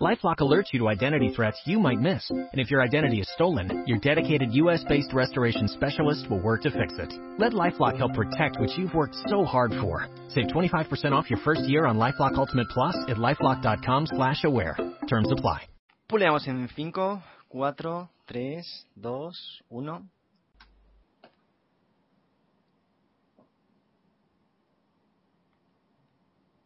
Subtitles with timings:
[0.00, 3.82] LifeLock alerts you to identity threats you might miss, and if your identity is stolen,
[3.84, 7.12] your dedicated U.S.-based restoration specialist will work to fix it.
[7.36, 10.06] Let LifeLock help protect what you've worked so hard for.
[10.28, 14.76] Save 25% off your first year on LifeLock Ultimate Plus at lifeLock.com/slash-aware.
[15.08, 15.66] Terms apply.
[16.08, 19.32] Puleamos en 5, 4, 3, 2,
[19.68, 20.10] 1.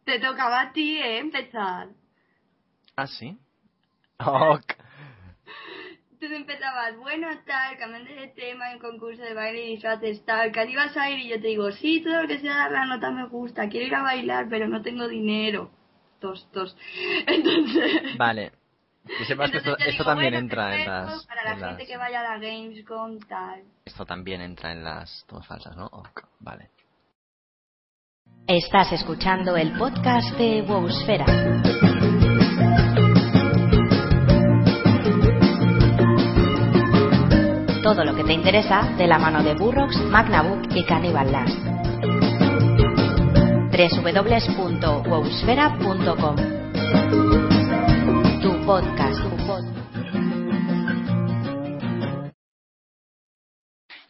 [0.05, 2.02] Te tocaba a ti eh, empezar.
[2.95, 3.37] ¿Ah, sí?
[4.19, 4.73] Ok.
[6.19, 10.65] Tú empezabas, bueno, tal, cambiando de tema en concurso de baile y disfraces, tal, que
[10.71, 13.11] ibas a ir y yo te digo, sí, todo lo que sea dar la nota
[13.11, 15.69] me gusta, quiero ir a bailar, pero no tengo dinero.
[16.21, 16.77] Tos, tos.
[17.27, 18.17] Entonces...
[18.17, 18.53] Vale.
[19.05, 21.25] Que sepas que esto, entonces te esto digo, también bueno, entra en las...
[21.25, 23.63] Para la en gente las- que vaya a la Gamescom, tal.
[23.83, 25.87] Esto también entra en las tomas falsas, ¿no?
[25.87, 26.69] Ok, Vale.
[28.47, 31.92] Estás escuchando el podcast de Wowsfera.
[37.83, 41.57] Todo lo que te interesa de la mano de Burrox, Magnabook y Cannibal Last.
[43.73, 46.35] www.wowsfera.com
[48.41, 49.19] Tu podcast,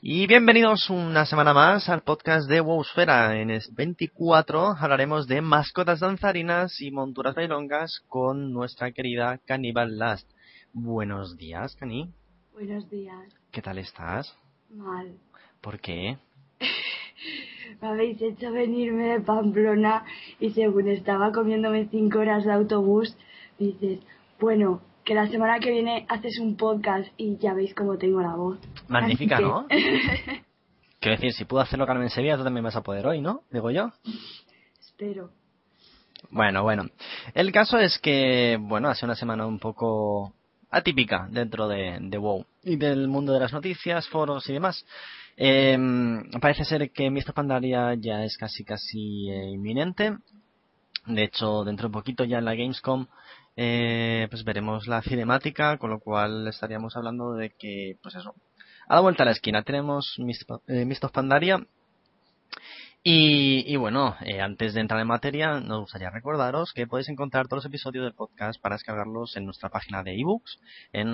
[0.06, 3.40] Y bienvenidos una semana más al podcast de Wowsfera.
[3.40, 10.30] En el 24 hablaremos de mascotas danzarinas y monturas bailongas con nuestra querida Cannibal Last.
[10.74, 12.12] Buenos días, Cani.
[12.52, 13.34] Buenos días.
[13.50, 14.38] ¿Qué tal estás?
[14.72, 15.16] Mal.
[15.62, 16.18] ¿Por qué?
[17.82, 20.04] Me habéis hecho venirme de Pamplona
[20.38, 23.16] y según estaba comiéndome cinco horas de autobús,
[23.58, 24.00] dices,
[24.38, 28.36] bueno, que la semana que viene haces un podcast y ya veis cómo tengo la
[28.36, 28.58] voz.
[28.88, 29.68] Magnífica, que- ¿no?
[31.00, 33.42] Quiero decir, si puedo hacerlo Carmen Sevilla, tú también vas a poder hoy, ¿no?
[33.52, 33.92] Digo yo.
[34.80, 35.32] Espero.
[36.30, 36.86] Bueno, bueno.
[37.34, 40.34] El caso es que, bueno, ha sido una semana un poco
[40.70, 44.86] atípica dentro de, de WoW y del mundo de las noticias, foros y demás.
[45.36, 45.78] Eh,
[46.40, 47.34] parece ser que Mr.
[47.34, 50.18] Pandaria ya es casi casi eh, inminente.
[51.06, 53.08] De hecho, dentro de poquito ya en la Gamescom
[53.56, 58.36] eh, pues veremos la cinemática, con lo cual estaríamos hablando de que, pues eso,
[58.88, 59.64] a la vuelta a la esquina.
[59.64, 61.66] Tenemos Mist eh, Pandaria.
[63.06, 67.48] Y, y bueno, eh, antes de entrar en materia, nos gustaría recordaros que podéis encontrar
[67.48, 70.60] todos los episodios del podcast para descargarlos en nuestra página de ebooks,
[70.94, 71.14] en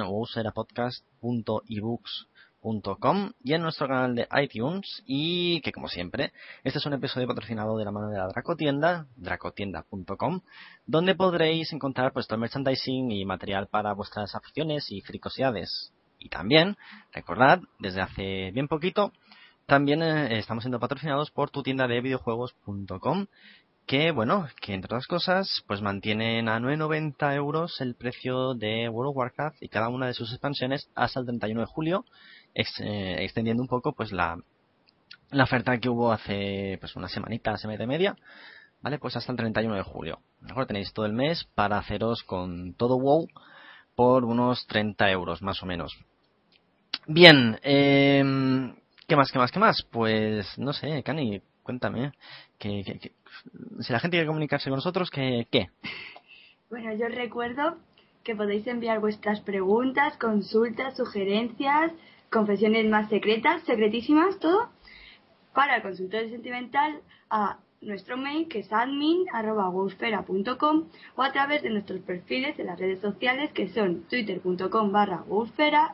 [2.61, 5.03] wowserapodcast.ebooks.com y en nuestro canal de iTunes.
[5.05, 6.31] Y que, como siempre,
[6.63, 10.41] este es un episodio patrocinado de la mano de la Dracotienda, dracotienda.com,
[10.85, 15.93] donde podréis encontrar pues todo merchandising y material para vuestras aficiones y fricosidades.
[16.19, 16.77] Y también,
[17.13, 19.13] recordad, desde hace bien poquito,
[19.65, 23.27] también eh, estamos siendo patrocinados por tu tienda de videojuegos.com
[23.89, 29.09] que bueno, que entre otras cosas, pues mantienen a 9,90 euros el precio de World
[29.09, 32.05] of Warcraft y cada una de sus expansiones hasta el 31 de julio,
[32.79, 34.37] eh, extendiendo un poco pues la,
[35.31, 38.15] la oferta que hubo hace pues una semanita, semana y media,
[38.81, 38.99] ¿vale?
[38.99, 40.19] Pues hasta el 31 de julio.
[40.41, 43.27] Mejor tenéis todo el mes para haceros con todo WoW
[43.95, 45.97] por unos 30 euros más o menos.
[47.07, 48.23] Bien, eh,
[49.07, 49.83] ¿qué más, qué más, qué más?
[49.91, 52.11] Pues no sé, Cani, cuéntame.
[52.57, 53.11] Que, que- que-
[53.81, 55.47] si la gente quiere comunicarse con nosotros, ¿qué?
[55.51, 55.67] qué?
[56.69, 57.77] Bueno, yo recuerdo
[58.23, 61.91] que podéis enviar vuestras preguntas, consultas, sugerencias,
[62.31, 64.69] confesiones más secretas, secretísimas, todo,
[65.53, 70.83] para el consultorio sentimental a nuestro mail que es admin.wowsfera.com
[71.15, 75.23] o a través de nuestros perfiles en las redes sociales que son twitter.com barra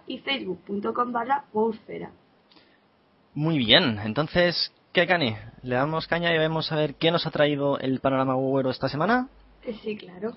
[0.07, 1.43] y facebook.com barra.
[3.33, 5.35] Muy bien, entonces, ¿qué, Cani?
[5.61, 8.89] ¿Le damos caña y vemos a ver qué nos ha traído el panorama wowero esta
[8.89, 9.27] semana?
[9.63, 10.33] Eh, Sí, claro.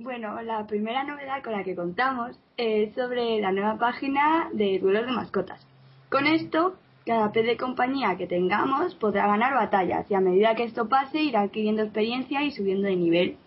[0.00, 5.06] Bueno, la primera novedad con la que contamos es sobre la nueva página de duelos
[5.06, 5.66] de mascotas.
[6.08, 10.62] Con esto, cada pez de compañía que tengamos podrá ganar batallas y a medida que
[10.62, 13.38] esto pase irá adquiriendo experiencia y subiendo de nivel.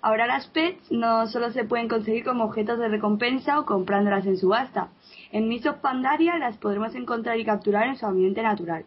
[0.00, 4.38] Ahora las pets no solo se pueden conseguir como objetos de recompensa o comprándolas en
[4.38, 4.88] subasta.
[5.32, 8.86] En Miss of Pandaria las podremos encontrar y capturar en su ambiente natural.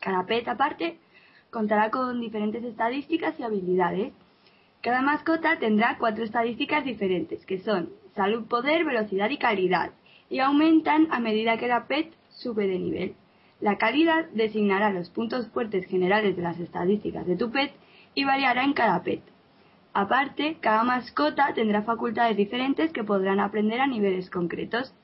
[0.00, 0.96] Cada pet aparte
[1.50, 4.14] contará con diferentes estadísticas y habilidades.
[4.82, 9.90] Cada mascota tendrá cuatro estadísticas diferentes, que son salud, poder, velocidad y calidad,
[10.30, 13.14] y aumentan a medida que la PET sube de nivel.
[13.60, 17.72] La calidad designará los puntos fuertes generales de las estadísticas de tu PET
[18.14, 19.20] y variará en cada PET.
[19.92, 24.94] Aparte, cada mascota tendrá facultades diferentes que podrán aprender a niveles concretos.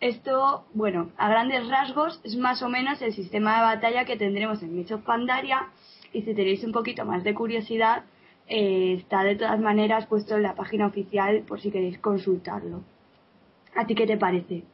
[0.00, 4.62] Esto, bueno, a grandes rasgos es más o menos el sistema de batalla que tendremos
[4.62, 5.68] en Mists of Pandaria
[6.14, 8.04] y si tenéis un poquito más de curiosidad,
[8.48, 12.82] eh, está de todas maneras puesto en la página oficial por si queréis consultarlo.
[13.74, 14.64] ¿A ti qué te parece?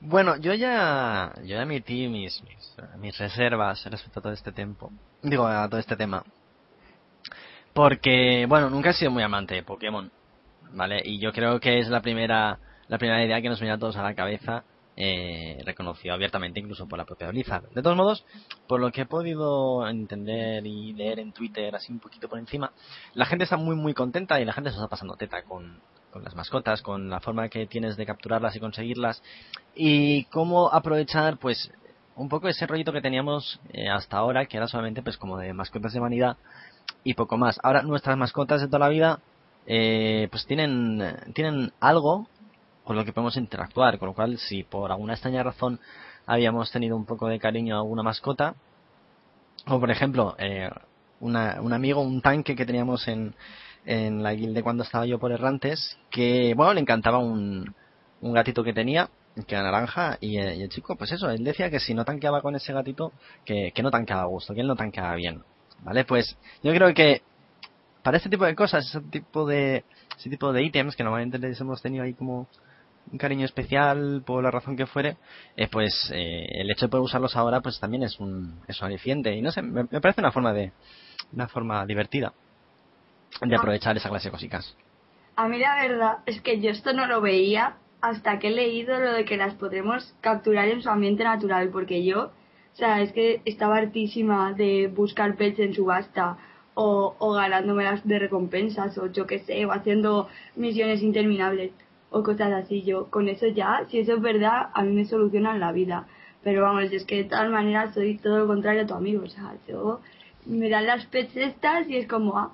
[0.00, 4.92] Bueno, yo ya, yo ya emití mis, mis, mis reservas respecto a todo este tiempo.
[5.22, 6.22] Digo, a todo este tema.
[7.72, 10.10] Porque, bueno, nunca he sido muy amante de Pokémon,
[10.72, 11.00] ¿vale?
[11.04, 12.58] Y yo creo que es la primera,
[12.88, 14.62] la primera idea que nos viene a todos a la cabeza,
[14.96, 17.68] eh, reconocido abiertamente incluso por la propia Blizzard.
[17.70, 18.24] De todos modos,
[18.66, 22.72] por lo que he podido entender y leer en Twitter así un poquito por encima,
[23.14, 25.80] la gente está muy muy contenta y la gente se está pasando teta con,
[26.12, 29.22] con las mascotas, con la forma que tienes de capturarlas y conseguirlas
[29.74, 31.72] y cómo aprovechar pues
[32.16, 35.52] un poco ese rollito que teníamos eh, hasta ahora, que era solamente pues como de
[35.52, 36.36] mascotas de vanidad
[37.02, 37.58] y poco más.
[37.62, 39.20] Ahora nuestras mascotas de toda la vida
[39.66, 41.02] eh, pues tienen,
[41.34, 42.28] tienen algo
[42.84, 45.80] con lo que podemos interactuar, con lo cual si por alguna extraña razón
[46.26, 48.54] habíamos tenido un poco de cariño a alguna mascota,
[49.66, 50.70] o por ejemplo, eh,
[51.20, 53.34] una, un amigo, un tanque que teníamos en,
[53.86, 57.74] en la guilde cuando estaba yo por errantes, que bueno, le encantaba un,
[58.20, 59.08] un gatito que tenía,
[59.46, 62.42] que era naranja, y, eh, el chico, pues eso, él decía que si no tanqueaba
[62.42, 63.12] con ese gatito,
[63.44, 65.42] que, que no tanqueaba a gusto, que él no tanqueaba bien.
[65.82, 66.04] ¿Vale?
[66.04, 67.22] Pues yo creo que
[68.02, 69.84] para este tipo de cosas, ese tipo de,
[70.18, 72.48] ese tipo de ítems que normalmente les hemos tenido ahí como
[73.10, 75.16] un cariño especial por la razón que fuere,
[75.56, 78.86] eh, pues eh, el hecho de poder usarlos ahora pues también es un, es un
[78.86, 80.72] aliciente y no sé, me, me, parece una forma de
[81.32, 82.32] una forma divertida
[83.40, 84.76] de aprovechar esa clase de cositas.
[85.36, 88.98] A mí la verdad es que yo esto no lo veía hasta que he leído
[89.00, 93.12] lo de que las podemos capturar en su ambiente natural, porque yo, o sea, es
[93.12, 96.36] que estaba hartísima de buscar pets en subasta
[96.74, 101.72] o, o ganándomelas de recompensas o yo qué sé, o haciendo misiones interminables
[102.14, 102.82] o cosas así.
[102.82, 106.06] Yo con eso ya, si eso es verdad, a mí me solucionan la vida.
[106.42, 109.24] Pero vamos, es que de todas maneras soy todo lo contrario a tu amigo.
[109.24, 110.00] O sea, yo
[110.46, 112.52] me dan las pets estas y es como, ah,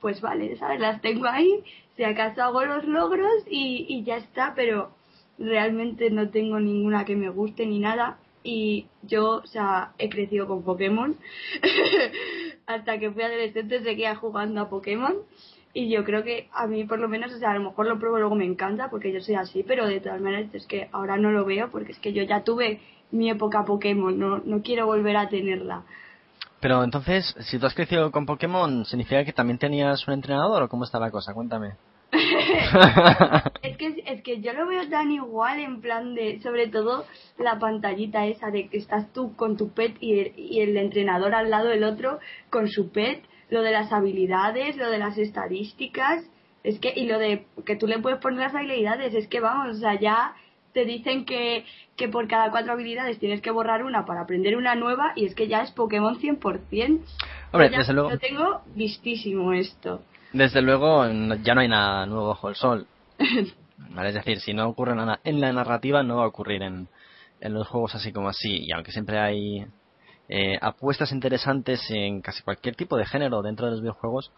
[0.00, 0.80] pues vale, ¿sabes?
[0.80, 1.64] Las tengo ahí,
[1.96, 4.90] si acaso hago los logros y, y ya está, pero
[5.38, 8.18] realmente no tengo ninguna que me guste ni nada.
[8.44, 11.16] Y yo, o sea, he crecido con Pokémon.
[12.66, 15.14] Hasta que fui adolescente seguía jugando a Pokémon
[15.74, 17.98] y yo creo que a mí por lo menos, o sea, a lo mejor lo
[17.98, 21.16] pruebo luego me encanta porque yo soy así, pero de todas maneras es que ahora
[21.16, 22.80] no lo veo porque es que yo ya tuve
[23.10, 25.84] mi época Pokémon, no, no quiero volver a tenerla.
[26.60, 30.68] Pero entonces, si tú has crecido con Pokémon, ¿significa que también tenías un entrenador o
[30.68, 31.34] cómo está la cosa?
[31.34, 31.72] Cuéntame.
[33.62, 37.06] es que es que yo lo veo tan igual en plan de sobre todo
[37.38, 41.34] la pantallita esa de que estás tú con tu pet y el, y el entrenador
[41.34, 42.20] al lado del otro
[42.50, 46.24] con su pet lo de las habilidades, lo de las estadísticas,
[46.64, 49.76] es que, y lo de que tú le puedes poner las habilidades, es que vamos,
[49.76, 50.34] o sea, ya
[50.72, 54.74] te dicen que, que por cada cuatro habilidades tienes que borrar una para aprender una
[54.74, 57.00] nueva y es que ya es Pokémon 100%.
[57.52, 58.10] Hombre, desde luego.
[58.10, 60.00] Lo tengo vistísimo esto.
[60.32, 61.04] Desde luego,
[61.42, 62.86] ya no hay nada nuevo bajo el sol.
[63.90, 64.08] ¿Vale?
[64.08, 66.88] Es decir, si no ocurre nada en la narrativa, no va a ocurrir en,
[67.42, 68.64] en los juegos así como así.
[68.64, 69.66] Y aunque siempre hay
[70.28, 74.32] eh, apuestas interesantes en casi cualquier tipo de género dentro de los videojuegos,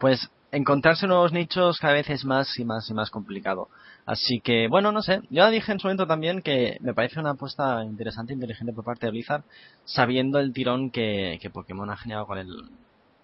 [0.00, 3.68] pues encontrarse nuevos nichos cada vez es más y más y más complicado.
[4.06, 7.30] Así que, bueno, no sé, yo dije en su momento también que me parece una
[7.30, 9.44] apuesta interesante e inteligente por parte de Blizzard,
[9.84, 12.70] sabiendo el tirón que, Pokémon ha generado con el,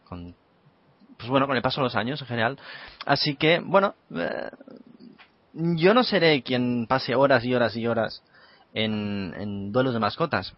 [0.04, 0.35] con,
[1.16, 2.59] pues bueno, con el paso de los años en general.
[3.07, 4.50] Así que, bueno, eh,
[5.54, 8.23] yo no seré quien pase horas y horas y horas
[8.75, 10.54] en duelos de mascotas,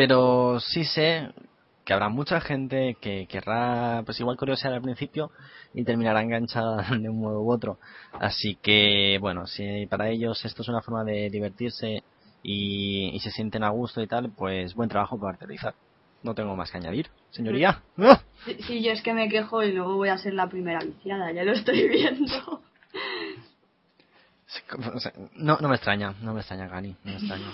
[0.00, 1.28] pero sí sé
[1.84, 5.30] que habrá mucha gente que querrá, pues igual curiosidad al principio
[5.74, 7.78] y terminará enganchada de un modo u otro.
[8.18, 12.02] Así que, bueno, si para ellos esto es una forma de divertirse
[12.42, 15.74] y, y se sienten a gusto y tal, pues buen trabajo para realizar.
[16.22, 17.82] No tengo más que añadir, señoría.
[18.46, 21.30] Sí, sí, yo es que me quejo y luego voy a ser la primera viciada,
[21.30, 22.62] ya lo estoy viendo.
[25.34, 27.52] No, no me extraña, no me extraña, Gani, no me extraña.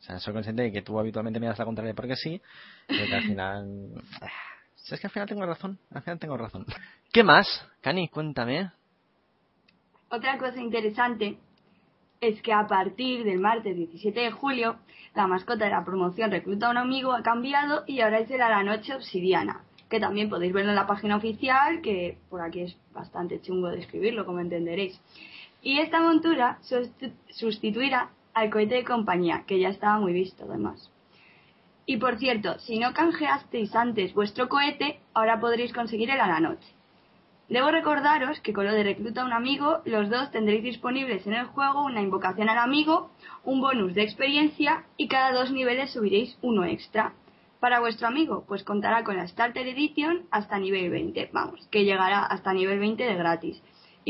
[0.00, 2.40] O sea, soy consciente de que tú habitualmente me das la contraria porque sí,
[2.86, 4.02] pero que al final...
[4.90, 6.66] Es que al final tengo razón, al final tengo razón.
[7.12, 7.46] ¿Qué más?
[7.80, 8.72] Cani, cuéntame.
[10.08, 11.38] Otra cosa interesante
[12.20, 14.76] es que a partir del martes 17 de julio,
[15.14, 18.38] la mascota de la promoción Recluta a un amigo ha cambiado y ahora es el
[18.38, 22.76] la noche obsidiana, que también podéis verlo en la página oficial, que por aquí es
[22.92, 25.00] bastante chungo de escribirlo, como entenderéis.
[25.62, 26.58] Y esta montura
[27.28, 30.90] sustituirá al cohete de compañía, que ya estaba muy visto además.
[31.86, 36.40] Y por cierto, si no canjeasteis antes vuestro cohete, ahora podréis conseguir el a la
[36.40, 36.68] noche.
[37.48, 41.34] Debo recordaros que con lo de recluta a un amigo, los dos tendréis disponibles en
[41.34, 43.10] el juego una invocación al amigo,
[43.42, 47.12] un bonus de experiencia y cada dos niveles subiréis uno extra.
[47.58, 52.24] Para vuestro amigo, pues contará con la Starter Edition hasta nivel 20, vamos, que llegará
[52.24, 53.60] hasta nivel 20 de gratis.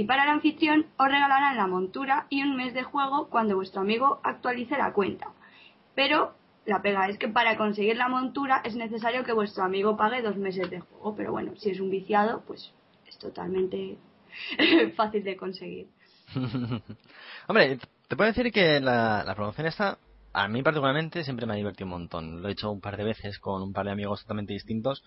[0.00, 3.82] Y para el anfitrión os regalarán la montura y un mes de juego cuando vuestro
[3.82, 5.26] amigo actualice la cuenta.
[5.94, 6.32] Pero
[6.64, 10.38] la pega es que para conseguir la montura es necesario que vuestro amigo pague dos
[10.38, 12.72] meses de juego, pero bueno, si es un viciado, pues
[13.20, 13.98] totalmente
[14.96, 15.88] fácil de conseguir.
[17.46, 17.78] Hombre,
[18.08, 19.98] te puedo decir que la, la promoción esta,
[20.32, 22.40] a mí particularmente, siempre me ha divertido un montón.
[22.40, 25.04] Lo he hecho un par de veces con un par de amigos totalmente distintos.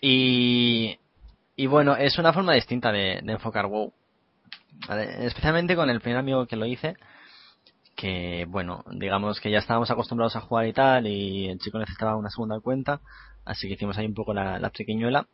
[0.00, 0.98] Y,
[1.54, 3.92] y bueno, es una forma distinta de, enfocar WoW.
[4.88, 6.96] Especialmente con el primer amigo que lo hice,
[7.94, 12.16] que bueno, digamos que ya estábamos acostumbrados a jugar y tal, y el chico necesitaba
[12.16, 13.00] una segunda cuenta,
[13.44, 15.26] así que hicimos ahí un poco la, la pequeñuela.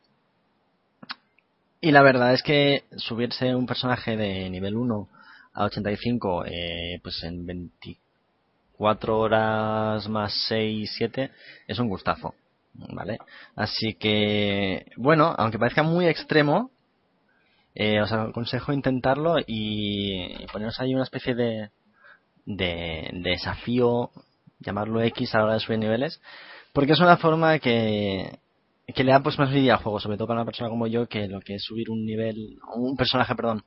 [1.81, 5.09] Y la verdad es que subirse un personaje de nivel 1
[5.55, 11.31] a 85, eh, pues en 24 horas más 6, 7,
[11.67, 12.35] es un gustazo.
[12.75, 13.19] ¿Vale?
[13.57, 16.71] Así que, bueno, aunque parezca muy extremo,
[17.81, 21.71] eh, os aconsejo intentarlo y, poneros ahí una especie de,
[22.45, 24.11] de, de desafío,
[24.59, 26.21] llamarlo X a la hora de subir niveles,
[26.73, 28.41] porque es una forma que,
[28.85, 31.07] que le da pues más vida al juego, sobre todo para una persona como yo,
[31.07, 33.63] que lo que es subir un nivel, un personaje, perdón,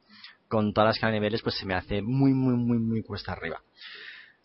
[0.49, 3.31] con todas las escala de niveles, pues se me hace muy, muy, muy, muy cuesta
[3.31, 3.61] arriba.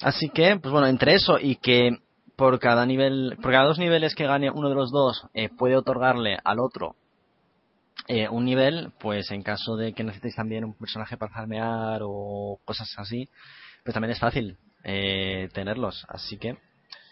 [0.01, 1.91] Así que, pues bueno, entre eso y que
[2.37, 5.75] por cada nivel, por cada dos niveles que gane uno de los dos, eh, puede
[5.75, 6.95] otorgarle al otro
[8.09, 12.61] eh, un nivel, pues en caso de que necesitéis también un personaje para farmear o
[12.65, 13.29] cosas así,
[13.83, 16.07] pues también es fácil eh, tenerlos.
[16.09, 16.57] Así que,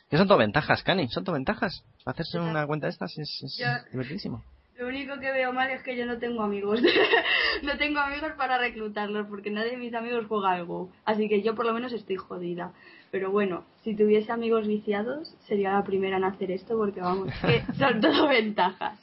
[0.09, 1.85] que son todo ventajas, Cani, son todo ventajas.
[2.05, 3.59] Hacerse una cuenta de estas es,
[3.91, 4.45] divertidísimo.
[4.77, 6.81] Lo único que veo mal es que yo no tengo amigos.
[7.63, 10.91] no tengo amigos para reclutarlos porque nadie de mis amigos juega algo.
[11.05, 12.73] Así que yo por lo menos estoy jodida.
[13.13, 17.63] Pero bueno, si tuviese amigos viciados, sería la primera en hacer esto porque vamos, que
[17.75, 18.99] son todo ventajas.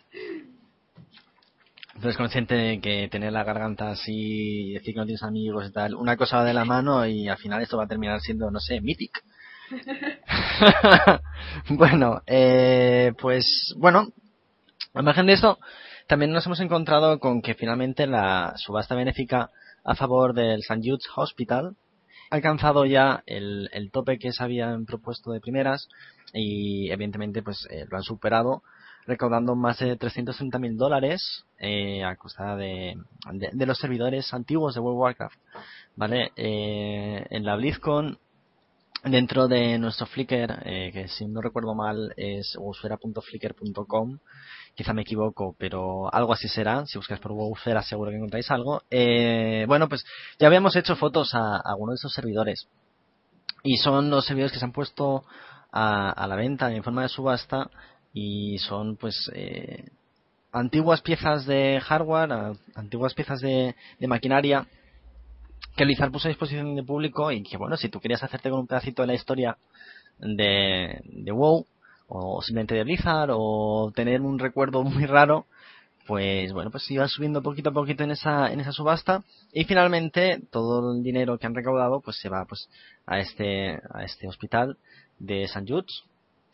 [2.02, 5.72] Entonces consciente de que tener la garganta así y decir que no tienes amigos y
[5.72, 8.50] tal, una cosa va de la mano y al final esto va a terminar siendo,
[8.50, 9.24] no sé, Mythic.
[11.70, 14.08] bueno, eh, pues bueno,
[14.96, 15.60] al margen de esto,
[16.08, 19.52] también nos hemos encontrado con que finalmente la subasta benéfica
[19.84, 20.82] a favor del St.
[20.84, 21.76] Jude's Hospital
[22.32, 25.88] ha alcanzado ya el, tope que se habían propuesto de primeras
[26.34, 28.64] y evidentemente pues eh, lo han superado
[29.08, 32.96] recaudando más de 330 mil dólares eh, a costa de,
[33.32, 35.40] de, los servidores antiguos de World of Warcraft.
[35.96, 36.32] ¿Vale?
[36.36, 38.18] Eh, en la BlizzCon
[39.04, 44.20] dentro de nuestro Flickr, eh, que si no recuerdo mal es wowsfera.flickr.com,
[44.76, 48.84] quizá me equivoco, pero algo así será, si buscáis por Wowsfera seguro que encontráis algo.
[48.90, 50.06] Eh, bueno, pues
[50.40, 52.68] ya habíamos hecho fotos a, algunos de esos servidores.
[53.64, 55.24] Y son los servidores que se han puesto
[55.72, 57.70] a, la venta en forma de subasta
[58.14, 59.90] y son pues eh,
[60.52, 63.76] antiguas piezas de hardware, antiguas piezas de
[64.08, 64.68] maquinaria
[65.76, 68.60] que Blizzard puso a disposición de público y que bueno, si tú querías hacerte con
[68.60, 69.58] un pedacito de la historia
[70.20, 71.66] de, de WoW
[72.08, 75.46] o simplemente de Blizzard o tener un recuerdo muy raro,
[76.08, 80.42] pues bueno, pues iba subiendo poquito a poquito en esa, en esa subasta y finalmente
[80.52, 82.70] todo el dinero que han recaudado pues se va pues
[83.06, 84.78] a este, a este hospital
[85.20, 85.66] de St.
[85.68, 86.04] Jude's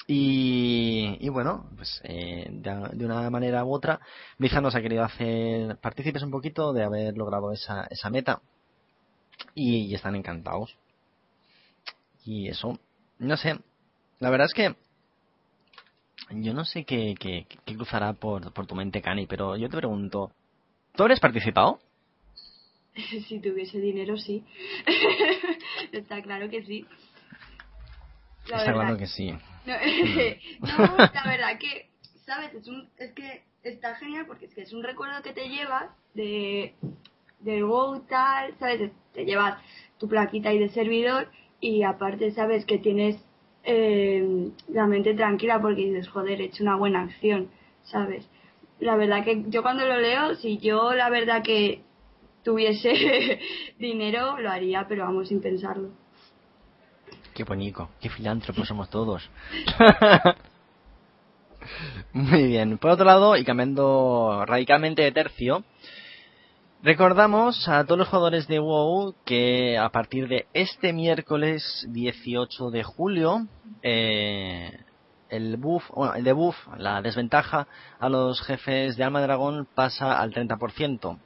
[0.10, 4.00] y, bueno, pues eh, de, una manera u otra,
[4.38, 8.42] Blizzard nos ha querido hacer partícipes un poquito de haber logrado esa, esa meta
[9.54, 10.78] y, están encantados.
[12.24, 12.80] Y eso,
[13.20, 13.60] no sé,
[14.20, 14.76] la verdad es que
[16.32, 20.32] yo no sé qué, qué, cruzará por, por tu mente, Cani, pero yo te pregunto,
[20.96, 21.80] ¿tú habrías participado?
[23.28, 24.44] si tuviese dinero, sí.
[25.92, 26.86] Está claro que sí.
[28.56, 29.32] Está claro que sí.
[29.66, 31.89] No, la verdad que,
[32.25, 32.54] ¿sabes?
[32.54, 35.89] Es, un, es que está genial porque es que es un recuerdo que te llevas
[36.13, 36.74] de,
[37.39, 38.92] del WoW tal, ¿sabes?
[39.13, 39.60] Te llevas
[39.98, 43.18] tu plaquita ahí de servidor y aparte sabes que tienes
[43.63, 47.50] eh, la mente tranquila porque dices, joder, he hecho una buena acción,
[47.84, 48.30] ¿sabes?
[48.80, 51.82] La verdad que yo cuando lo leo, si yo la verdad que
[52.44, 53.39] tuviese
[53.80, 55.89] dinero, lo haría, pero vamos sin pensarlo.
[57.38, 59.29] Qué bonito, qué filántropos somos todos.
[62.13, 62.79] Muy bien.
[62.79, 65.63] Por otro lado, y cambiando radicalmente de tercio,
[66.84, 72.84] Recordamos a todos los jugadores de WoW que a partir de este miércoles 18 de
[72.84, 73.48] julio
[73.82, 74.79] eh,
[75.29, 77.67] el buff, bueno, el debuff, la desventaja
[78.00, 81.17] a los jefes de Alma Dragón pasa al 30%.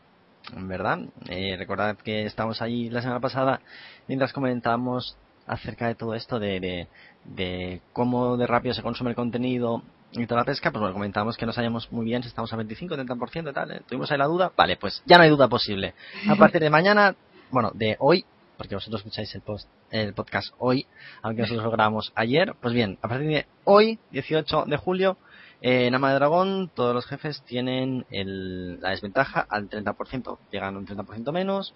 [0.55, 0.99] ¿verdad?
[1.27, 3.61] Eh, recordad que estamos ahí la semana pasada
[4.07, 5.17] mientras comentábamos
[5.51, 6.87] acerca de todo esto de,
[7.25, 11.35] de, cómo de rápido se consume el contenido y toda la pesca, pues bueno, comentamos
[11.35, 13.71] que no sabíamos muy bien si estamos al 25, 30% y tal.
[13.71, 13.81] ¿eh?
[13.85, 14.51] Tuvimos ahí la duda.
[14.55, 15.93] Vale, pues ya no hay duda posible.
[16.29, 17.15] A partir de mañana,
[17.49, 18.25] bueno, de hoy,
[18.57, 20.85] porque vosotros escucháis el, post, el podcast hoy,
[21.21, 25.17] aunque nosotros lo grabamos ayer, pues bien, a partir de hoy, 18 de julio,
[25.61, 30.37] eh, en Ama de Dragón, todos los jefes tienen el, la desventaja al 30%.
[30.49, 31.73] Llegan un 30% menos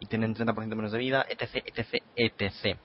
[0.00, 2.78] y tienen 30% menos de vida, etc, etc, etc.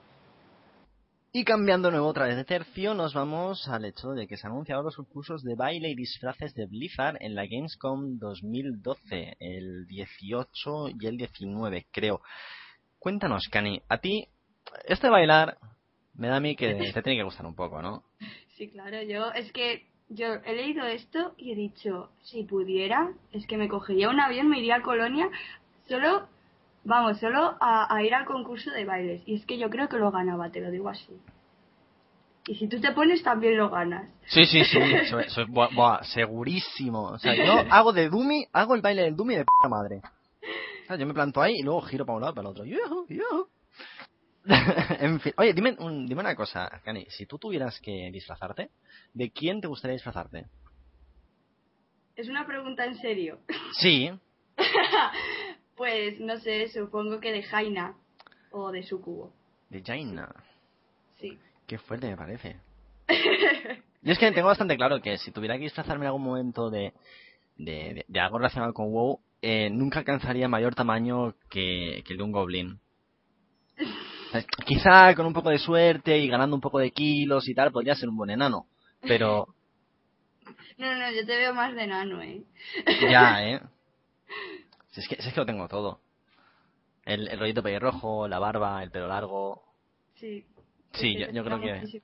[1.30, 4.54] Y cambiando nuevo otra vez de tercio, nos vamos al hecho de que se han
[4.54, 10.88] anunciado los concursos de baile y disfraces de Blizzard en la Gamescom 2012, el 18
[10.98, 12.22] y el 19, creo.
[12.98, 14.26] Cuéntanos, Cani, a ti,
[14.86, 15.58] este bailar
[16.14, 18.04] me da a mí que te tiene que gustar un poco, ¿no?
[18.56, 23.46] Sí, claro, yo es que yo he leído esto y he dicho, si pudiera, es
[23.46, 25.28] que me cogería un avión, me iría a Colonia,
[25.88, 26.26] solo,
[26.84, 29.22] vamos, solo a, a ir al concurso de bailes.
[29.26, 31.20] Y es que yo creo que lo ganaba, te lo digo así.
[32.46, 34.08] Y si tú te pones, también lo ganas.
[34.26, 37.02] Sí, sí, sí, soy, soy- buah, buah, segurísimo.
[37.04, 40.00] O sea, yo hago de Dumi, hago el baile del Dumi de puta madre.
[40.02, 42.52] O sea, yo me planto ahí y luego giro para un lado y para el
[42.52, 42.64] otro.
[42.64, 43.48] Yujú, yujú.
[45.00, 48.70] en fin, oye, dime, un- dime una cosa, Cani, si tú tuvieras que disfrazarte,
[49.12, 50.46] ¿de quién te gustaría disfrazarte?
[52.16, 53.38] Es una pregunta en serio.
[53.74, 54.10] Sí,
[55.78, 57.94] pues no sé, supongo que de Jaina
[58.50, 59.32] o de Sucubo.
[59.70, 60.28] de Jaina.
[61.18, 61.38] Sí.
[61.66, 62.56] Qué fuerte me parece.
[64.02, 66.92] Yo es que tengo bastante claro que si tuviera que disfrazarme en algún momento de,
[67.56, 72.18] de, de- de algo relacionado con WoW, eh, nunca alcanzaría mayor tamaño que, que el
[72.18, 72.80] de un goblin.
[74.28, 77.54] O sea, Quizá con un poco de suerte y ganando un poco de kilos y
[77.54, 78.66] tal, podría ser un buen enano.
[79.00, 79.48] Pero
[80.78, 82.42] No, no, yo te veo más de nano, ¿eh?
[83.10, 83.60] ya, ¿eh?
[84.98, 86.00] Si es que, si es que lo tengo todo.
[87.04, 89.62] El, el rollito pelirrojo, la barba, el pelo largo.
[90.16, 90.44] Sí.
[90.92, 91.86] Sí, Es yo, yo creo que...
[91.86, 92.02] sí,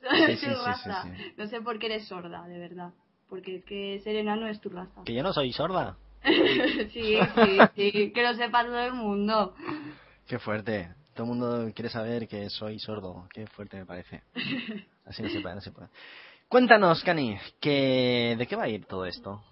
[0.36, 1.32] sí, sí.
[1.36, 2.92] No sé por qué eres sorda, de verdad.
[3.28, 5.02] Porque es que ser enano es tu raza.
[5.04, 5.98] Que yo no soy sorda.
[6.24, 9.54] sí, sí, sí, que lo sepa todo el mundo.
[10.26, 10.94] Qué fuerte.
[11.14, 13.28] Todo el mundo quiere saber que soy sordo.
[13.34, 14.22] Qué fuerte me parece.
[15.04, 15.88] Así no se puede, no se puede.
[16.48, 18.34] Cuéntanos, Cani, que...
[18.38, 19.44] ¿de qué va a ir todo esto?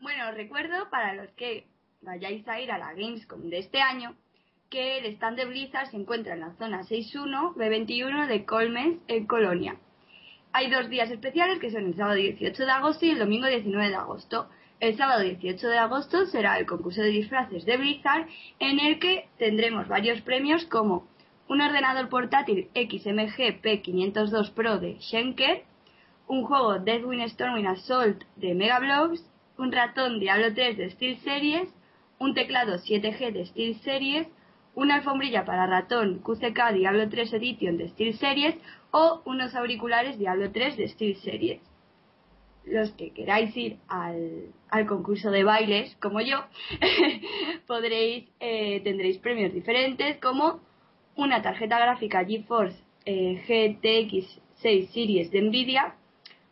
[0.00, 1.66] Bueno, recuerdo para los que
[2.02, 4.16] vayáis a ir a la Gamescom de este año
[4.70, 9.26] que el stand de Blizzard se encuentra en la zona 6.1 B21 de Colmens en
[9.26, 9.76] Colonia.
[10.52, 13.88] Hay dos días especiales que son el sábado 18 de agosto y el domingo 19
[13.88, 14.48] de agosto.
[14.80, 18.26] El sábado 18 de agosto será el concurso de disfraces de Blizzard
[18.58, 21.06] en el que tendremos varios premios como
[21.48, 25.64] un ordenador portátil XMG P502 Pro de Schenker,
[26.28, 29.22] un juego Deathwing Storming Assault de Megablogs,
[29.58, 31.68] un ratón Diablo 3 de SteelSeries,
[32.20, 34.28] un teclado 7G de SteelSeries,
[34.74, 38.56] una alfombrilla para ratón QCK Diablo 3 Edition de SteelSeries
[38.90, 41.60] o unos auriculares Diablo 3 de SteelSeries.
[42.66, 46.44] Los que queráis ir al, concurso de bailes, como yo,
[47.66, 50.60] podréis, eh, tendréis premios diferentes como
[51.16, 55.94] una tarjeta gráfica GeForce eh, GTX 6 Series de Nvidia,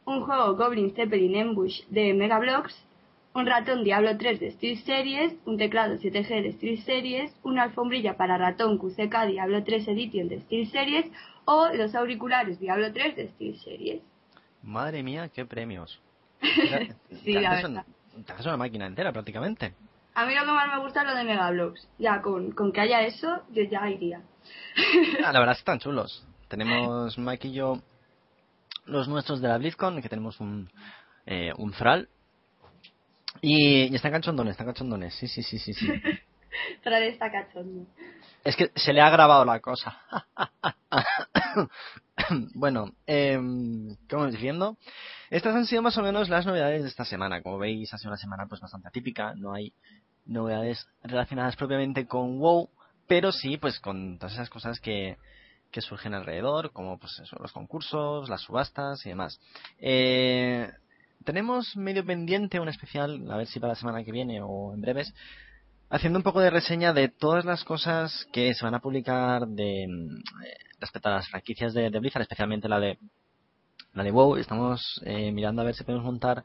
[0.06, 2.87] un juego Goblin Zeppelin Ambush de Megablox,
[3.38, 8.78] un ratón Diablo 3 de SteelSeries, un teclado 7G de SteelSeries, una alfombrilla para ratón
[8.78, 11.06] QCK Diablo 3 Edition de SteelSeries
[11.44, 14.02] o los auriculares Diablo 3 de SteelSeries.
[14.62, 16.00] Madre mía, qué premios.
[17.24, 17.84] Sí, la verdad.
[18.26, 19.74] te haces una máquina entera prácticamente.
[20.14, 21.88] A mí lo que más me gusta es lo de Megablogs.
[21.98, 24.20] Ya, con, con que haya eso, yo ya iría.
[25.24, 26.26] Ah, la verdad están chulos.
[26.48, 27.80] Tenemos Mike y yo
[28.86, 30.70] los nuestros de la BlizzCon, que tenemos un,
[31.26, 32.08] eh, un Thrall.
[33.40, 35.14] Y, y están cachondones, están cachondones.
[35.14, 35.88] Sí, sí, sí, sí, sí.
[36.82, 37.86] Trae esta cachondo.
[38.44, 40.02] Es que se le ha grabado la cosa.
[42.54, 43.38] bueno, eh,
[44.08, 44.76] como diciendo,
[45.30, 47.42] estas han sido más o menos las novedades de esta semana.
[47.42, 49.34] Como veis, ha sido una semana pues bastante atípica.
[49.34, 49.72] No hay
[50.24, 52.70] novedades relacionadas propiamente con WoW,
[53.06, 55.16] pero sí pues con todas esas cosas que,
[55.70, 59.40] que surgen alrededor, como pues eso, los concursos, las subastas y demás.
[59.78, 60.70] Eh,
[61.28, 64.80] tenemos medio pendiente un especial, a ver si para la semana que viene o en
[64.80, 65.12] breves,
[65.90, 69.86] haciendo un poco de reseña de todas las cosas que se van a publicar de
[69.86, 72.98] mm, eh, respecto a las franquicias de, Blizzard, especialmente la de
[73.92, 74.36] la de WoW.
[74.36, 76.44] Estamos eh, mirando a ver si podemos montar,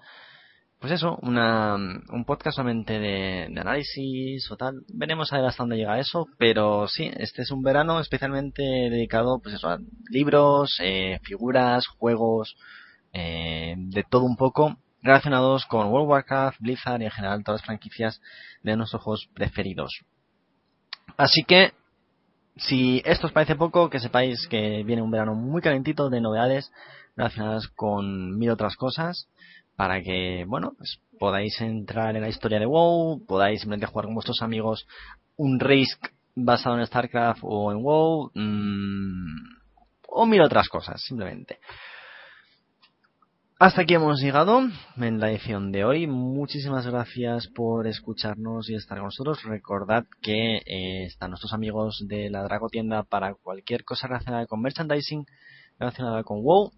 [0.82, 4.82] pues eso, una, un podcast solamente de, de análisis o tal.
[4.94, 9.40] Veremos a ver hasta dónde llega eso, pero sí, este es un verano especialmente dedicado,
[9.42, 12.58] pues eso, a libros, eh, figuras, juegos,
[13.14, 17.62] eh, de todo un poco relacionados con World of Warcraft, Blizzard y en general todas
[17.62, 18.22] las franquicias
[18.64, 20.02] de nuestros juegos preferidos.
[21.18, 21.74] Así que,
[22.56, 26.72] si esto os parece poco, que sepáis que viene un verano muy calentito de novedades
[27.16, 29.28] relacionadas con mil otras cosas
[29.76, 34.16] para que, bueno, pues podáis entrar en la historia de WoW, podáis simplemente jugar con
[34.16, 34.88] vuestros amigos
[35.36, 39.36] un Risk basado en StarCraft o en WoW, mmm,
[40.08, 41.60] o mil otras cosas, simplemente.
[43.60, 44.62] Hasta aquí hemos llegado
[44.98, 46.08] en la edición de hoy.
[46.08, 49.44] Muchísimas gracias por escucharnos y estar con nosotros.
[49.44, 54.62] Recordad que eh, están nuestros amigos de la Draco Tienda para cualquier cosa relacionada con
[54.62, 55.26] merchandising,
[55.80, 56.72] relacionada con WoW,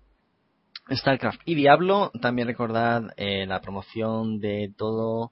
[0.92, 2.12] StarCraft y Diablo.
[2.22, 5.32] También recordad eh, la promoción de todo,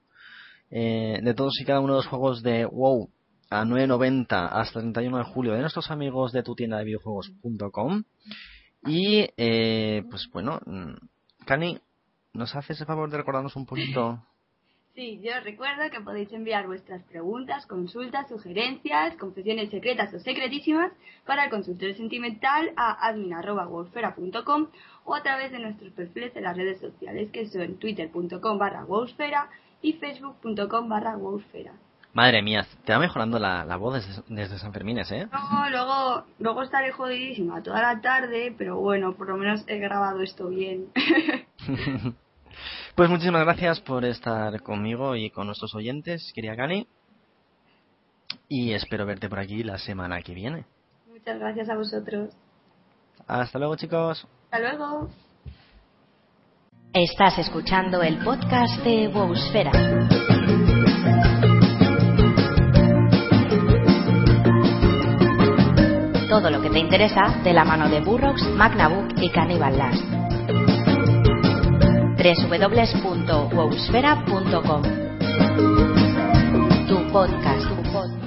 [0.72, 3.10] eh, de todos y cada uno de los juegos de WoW
[3.50, 8.04] a 9.90 hasta el 31 de julio de nuestros amigos de tu tienda de videojuegos.com.
[8.86, 10.94] Y, eh, pues bueno, mm,
[11.46, 11.80] Cani,
[12.34, 14.20] ¿nos haces el favor de recordarnos un poquito?
[14.96, 20.92] Sí, yo os recuerdo que podéis enviar vuestras preguntas, consultas, sugerencias, confesiones secretas o secretísimas
[21.26, 24.68] para el consultorio sentimental a admin.wolfera.com
[25.06, 28.86] o a través de nuestros perfiles en las redes sociales que son twitter.com barra
[29.82, 31.18] y facebook.com barra
[32.14, 35.28] Madre mía, te va mejorando la, voz desde, San Fermín, ¿eh?
[35.32, 40.22] No, luego, luego estaré jodidísima toda la tarde, pero bueno, por lo menos he grabado
[40.22, 40.90] esto bien.
[42.96, 46.88] pues muchísimas gracias por estar conmigo y con nuestros oyentes, quería Gani.
[48.48, 50.66] Y espero verte por aquí la semana que viene.
[51.08, 52.30] Muchas gracias a vosotros.
[53.26, 54.28] Hasta luego, chicos.
[54.52, 55.10] Hasta luego.
[56.94, 59.72] Estás escuchando el podcast de Wowsfera.
[66.44, 70.04] Todo lo que te interesa de la mano de Burrox, Magnabook y Cannibal Last.
[72.18, 74.82] www.wowsfera.com
[76.86, 77.66] Tu podcast.
[77.70, 78.24] Tu podcast.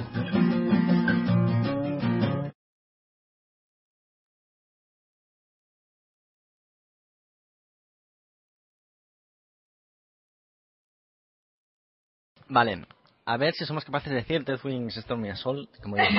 [12.49, 12.87] Vale,
[13.25, 16.17] a ver si somos capaces de decir Deathwing Stormy Assault como Deathwing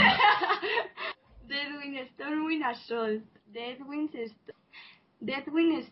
[2.28, 3.22] Stormwind Assault.
[3.54, 4.32] Deathwing St
[5.24, 5.86] Deathwing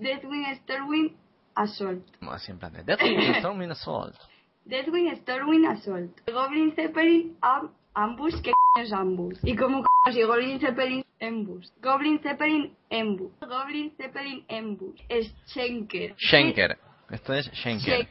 [0.00, 1.12] Deathwing Stormwind
[1.56, 2.02] Assault.
[2.22, 2.96] Así en plan de
[3.40, 4.14] Stormwind Assault.
[4.64, 6.20] Deathwing Stormwind Assault.
[6.26, 9.38] Goblin Zeppelin Am Ambush, ¿qué es Ambush?
[9.42, 11.66] Y como si Goblin Zeppelin Ambush.
[11.82, 13.32] Goblin Zeppelin Ambush.
[13.40, 15.00] Goblin Zeppelin Ambush.
[15.08, 16.14] Es Schenker.
[16.16, 16.78] Schenker.
[17.10, 18.08] Esto es Schenker.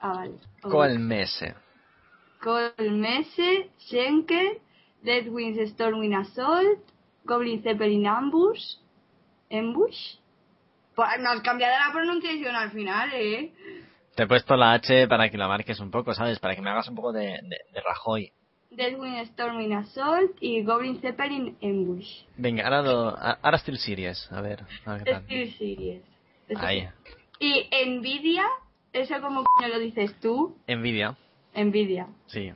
[0.00, 0.38] ah, vale.
[0.62, 1.54] Colmese.
[2.42, 4.60] Colmese, Schenker,
[5.02, 6.80] Deathwings Stormwind Assault,
[7.24, 8.76] Goblin Zeppelin Ambush,
[9.50, 10.16] Ambush.
[10.94, 13.52] Pues no has cambiado la pronunciación al final, ¿eh?
[14.14, 16.38] Te he puesto la H para que la marques un poco, ¿sabes?
[16.38, 18.32] Para que me hagas un poco de, de, Rajoy.
[18.70, 22.22] Deathwing Stormwind Assault y Goblin Zeppelin Ambush.
[22.36, 24.64] Venga, ahora, lo, ahora Steel Series, a ver.
[24.84, 25.22] A ver.
[25.22, 26.02] Steel Series.
[26.56, 26.88] Ahí.
[27.38, 28.44] Y Nvidia,
[28.92, 30.56] ¿eso como lo dices tú?
[30.68, 31.16] Nvidia.
[31.54, 32.08] Nvidia.
[32.26, 32.52] Sí.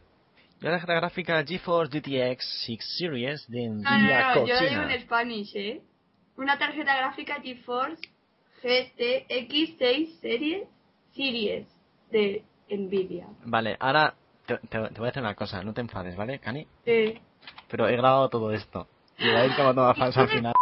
[0.65, 4.83] La tarjeta gráfica GeForce GTX 6 Series de Nvidia no, no, no, Yo lo digo
[4.83, 5.83] en Spanish, ¿eh?
[6.39, 8.01] Una tarjeta gráfica GeForce
[8.63, 10.67] GTX 6 Series
[11.15, 11.67] Series
[12.11, 13.27] de Nvidia.
[13.45, 14.15] Vale, ahora
[14.47, 16.67] te, voy a decir una cosa, no te enfades, ¿vale, Cani?
[16.87, 17.21] Sí.
[17.69, 18.89] Pero he grabado todo esto.
[19.19, 20.54] Y va a ir como falsa al final.